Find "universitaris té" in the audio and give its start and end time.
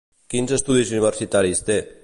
0.95-1.81